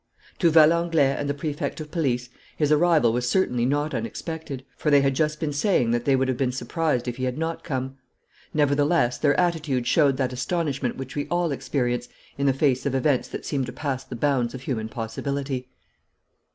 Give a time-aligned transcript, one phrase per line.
[0.39, 5.01] To Valenglay and the Prefect of Police his arrival was certainly not unexpected, for they
[5.01, 7.97] had just been saying that they would have been surprised if he had not come.
[8.51, 13.27] Nevertheless, their attitude showed that astonishment which we all experience in the face of events
[13.27, 15.69] that seem to pass the bounds of human possibility.